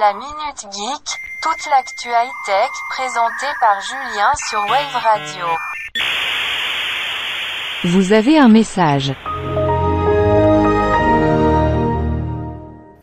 La 0.00 0.14
Minute 0.14 0.72
Geek, 0.72 1.04
toute 1.42 1.70
l'actu 1.70 2.08
high-tech 2.08 2.70
présentée 2.88 3.52
par 3.60 3.78
Julien 3.82 4.32
sur 4.48 4.60
Wave 4.60 4.96
Radio. 5.04 5.44
Vous 7.84 8.14
avez 8.14 8.38
un 8.38 8.48
message. 8.48 9.12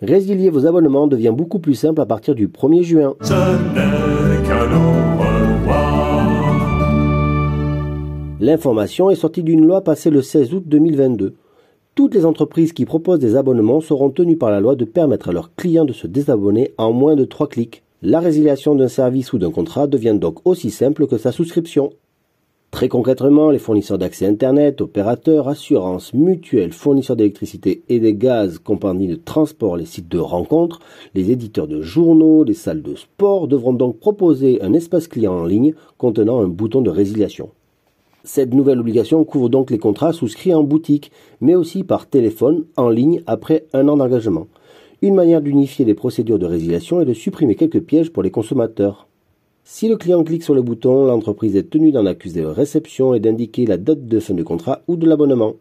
Résilier 0.01 0.49
vos 0.49 0.65
abonnements 0.65 1.05
devient 1.05 1.31
beaucoup 1.31 1.59
plus 1.59 1.75
simple 1.75 2.01
à 2.01 2.07
partir 2.07 2.33
du 2.33 2.47
1er 2.47 2.81
juin. 2.81 3.13
Ce 3.21 3.33
n'est 3.33 4.47
qu'un 4.47 4.71
au 4.73 4.91
revoir. 5.19 6.25
L'information 8.39 9.11
est 9.11 9.15
sortie 9.15 9.43
d'une 9.43 9.63
loi 9.63 9.83
passée 9.83 10.09
le 10.09 10.23
16 10.23 10.55
août 10.55 10.63
2022. 10.65 11.35
Toutes 11.99 12.15
les 12.15 12.23
entreprises 12.23 12.71
qui 12.71 12.85
proposent 12.85 13.19
des 13.19 13.35
abonnements 13.35 13.81
seront 13.81 14.09
tenues 14.09 14.37
par 14.37 14.51
la 14.51 14.61
loi 14.61 14.77
de 14.77 14.85
permettre 14.85 15.27
à 15.27 15.31
leurs 15.33 15.53
clients 15.55 15.83
de 15.83 15.91
se 15.91 16.07
désabonner 16.07 16.71
en 16.77 16.93
moins 16.93 17.17
de 17.17 17.25
3 17.25 17.49
clics. 17.49 17.83
La 18.01 18.21
résiliation 18.21 18.73
d'un 18.73 18.87
service 18.87 19.33
ou 19.33 19.37
d'un 19.37 19.51
contrat 19.51 19.85
devient 19.85 20.15
donc 20.17 20.37
aussi 20.45 20.71
simple 20.71 21.07
que 21.07 21.17
sa 21.17 21.33
souscription. 21.33 21.89
Très 22.71 22.87
concrètement, 22.87 23.49
les 23.49 23.59
fournisseurs 23.59 23.97
d'accès 23.97 24.25
Internet, 24.25 24.79
opérateurs, 24.79 25.49
assurances, 25.49 26.13
mutuelles, 26.13 26.71
fournisseurs 26.71 27.17
d'électricité 27.17 27.83
et 27.89 27.99
des 27.99 28.13
gaz, 28.13 28.59
compagnies 28.59 29.09
de 29.09 29.15
transport, 29.15 29.75
les 29.75 29.85
sites 29.85 30.07
de 30.07 30.19
rencontres, 30.19 30.79
les 31.15 31.31
éditeurs 31.31 31.67
de 31.67 31.81
journaux, 31.81 32.45
les 32.45 32.53
salles 32.53 32.81
de 32.81 32.95
sport 32.95 33.49
devront 33.49 33.73
donc 33.73 33.99
proposer 33.99 34.61
un 34.61 34.71
espace 34.71 35.09
client 35.09 35.33
en 35.33 35.45
ligne 35.45 35.73
contenant 35.97 36.39
un 36.39 36.47
bouton 36.47 36.79
de 36.79 36.91
résiliation. 36.91 37.49
Cette 38.23 38.53
nouvelle 38.53 38.79
obligation 38.79 39.23
couvre 39.23 39.49
donc 39.49 39.71
les 39.71 39.77
contrats 39.77 40.13
souscrits 40.13 40.53
en 40.53 40.63
boutique, 40.63 41.11
mais 41.39 41.55
aussi 41.55 41.83
par 41.83 42.07
téléphone, 42.07 42.65
en 42.75 42.89
ligne, 42.89 43.21
après 43.27 43.65
un 43.73 43.87
an 43.87 43.97
d'engagement. 43.97 44.47
Une 45.01 45.15
manière 45.15 45.41
d'unifier 45.41 45.85
les 45.85 45.93
procédures 45.93 46.39
de 46.39 46.45
résiliation 46.45 46.99
est 46.99 47.05
de 47.05 47.13
supprimer 47.13 47.55
quelques 47.55 47.79
pièges 47.79 48.11
pour 48.11 48.21
les 48.21 48.31
consommateurs. 48.31 49.07
Si 49.63 49.87
le 49.87 49.95
client 49.95 50.23
clique 50.23 50.43
sur 50.43 50.55
le 50.55 50.61
bouton, 50.61 51.05
l'entreprise 51.05 51.55
est 51.55 51.69
tenue 51.69 51.91
d'en 51.91 52.05
accuser 52.05 52.43
réception 52.43 53.13
et 53.13 53.21
d'indiquer 53.21 53.65
la 53.65 53.77
date 53.77 54.07
de 54.07 54.19
fin 54.19 54.33
de 54.33 54.43
contrat 54.43 54.81
ou 54.87 54.97
de 54.97 55.07
l'abonnement. 55.07 55.53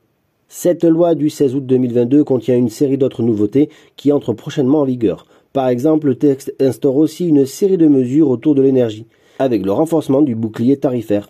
Cette 0.48 0.82
loi 0.82 1.14
du 1.14 1.30
16 1.30 1.54
août 1.54 1.66
2022 1.66 2.24
contient 2.24 2.56
une 2.56 2.70
série 2.70 2.98
d'autres 2.98 3.22
nouveautés 3.22 3.68
qui 3.96 4.10
entrent 4.10 4.32
prochainement 4.32 4.80
en 4.80 4.84
vigueur. 4.84 5.26
Par 5.52 5.68
exemple, 5.68 6.08
le 6.08 6.14
texte 6.16 6.54
instaure 6.58 6.96
aussi 6.96 7.28
une 7.28 7.46
série 7.46 7.76
de 7.76 7.86
mesures 7.86 8.30
autour 8.30 8.54
de 8.54 8.62
l'énergie, 8.62 9.06
avec 9.38 9.64
le 9.64 9.72
renforcement 9.72 10.22
du 10.22 10.34
bouclier 10.34 10.78
tarifaire. 10.78 11.28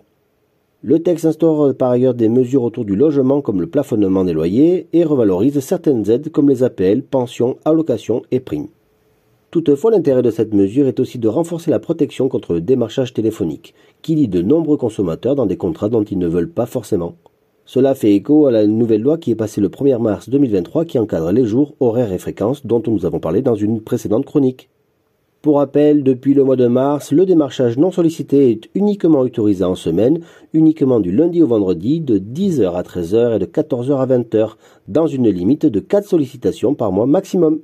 Le 0.85 1.01
texte 1.01 1.25
instaure 1.25 1.75
par 1.75 1.91
ailleurs 1.91 2.15
des 2.15 2.29
mesures 2.29 2.63
autour 2.63 2.85
du 2.85 2.95
logement 2.95 3.41
comme 3.41 3.61
le 3.61 3.67
plafonnement 3.67 4.23
des 4.23 4.33
loyers 4.33 4.87
et 4.93 5.03
revalorise 5.03 5.59
certaines 5.59 6.09
aides 6.09 6.31
comme 6.31 6.49
les 6.49 6.63
APL, 6.63 7.03
pensions, 7.03 7.57
allocations 7.65 8.23
et 8.31 8.39
primes. 8.39 8.69
Toutefois, 9.51 9.91
l'intérêt 9.91 10.23
de 10.23 10.31
cette 10.31 10.55
mesure 10.55 10.87
est 10.87 11.01
aussi 11.01 11.19
de 11.19 11.27
renforcer 11.27 11.73
la 11.73 11.81
protection 11.81 12.29
contre 12.29 12.53
le 12.53 12.61
démarchage 12.61 13.13
téléphonique, 13.13 13.75
qui 14.03 14.15
lie 14.15 14.29
de 14.29 14.41
nombreux 14.41 14.77
consommateurs 14.77 15.35
dans 15.35 15.47
des 15.47 15.57
contrats 15.57 15.89
dont 15.89 16.05
ils 16.05 16.19
ne 16.19 16.29
veulent 16.29 16.49
pas 16.49 16.67
forcément. 16.67 17.17
Cela 17.65 17.97
fait 17.97 18.15
écho 18.15 18.47
à 18.47 18.53
la 18.53 18.65
nouvelle 18.69 19.03
loi 19.03 19.19
qui 19.19 19.33
est 19.33 19.35
passée 19.35 19.61
le 19.61 19.71
1er 19.71 20.01
mars 20.01 20.29
2023 20.29 20.85
qui 20.85 21.01
encadre 21.01 21.33
les 21.33 21.45
jours, 21.45 21.75
horaires 21.81 22.13
et 22.13 22.19
fréquences 22.19 22.65
dont 22.65 22.83
nous 22.87 23.05
avons 23.05 23.19
parlé 23.19 23.43
dans 23.43 23.57
une 23.57 23.81
précédente 23.81 24.27
chronique. 24.27 24.71
Pour 25.49 25.57
rappel, 25.57 26.03
depuis 26.03 26.35
le 26.35 26.45
mois 26.45 26.57
de 26.57 26.67
mars, 26.67 27.11
le 27.11 27.25
démarchage 27.25 27.79
non 27.79 27.91
sollicité 27.91 28.51
est 28.51 28.69
uniquement 28.75 29.21
autorisé 29.21 29.65
en 29.65 29.77
semaine, 29.77 30.21
uniquement 30.53 31.01
du 31.01 31.11
lundi 31.11 31.43
au 31.43 31.47
vendredi, 31.47 32.01
de 32.01 32.19
10h 32.19 32.75
à 32.75 32.83
13h 32.83 33.37
et 33.37 33.39
de 33.39 33.47
14h 33.47 33.99
à 33.99 34.07
20h, 34.07 34.57
dans 34.89 35.07
une 35.07 35.31
limite 35.31 35.65
de 35.65 35.81
4 35.81 36.07
sollicitations 36.07 36.75
par 36.75 36.93
mois 36.93 37.07
maximum. 37.07 37.61